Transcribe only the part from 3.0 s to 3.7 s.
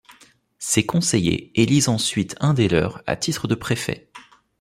à titre de